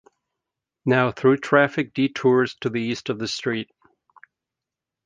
[0.83, 3.69] Now through traffic detours to the east of the street.